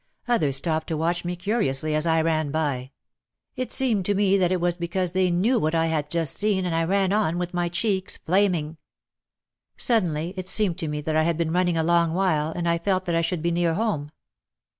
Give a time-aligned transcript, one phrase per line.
[0.27, 2.89] Others stopped to watch me curiously as I ran by.
[3.55, 6.65] It seemed to me that it was because they knew what I had just seen
[6.65, 8.77] and I ran on with my cheeks flaming.
[9.77, 12.79] Suddenly it seemed to me that I had been running a long while and I
[12.79, 14.09] felt that I should be near home.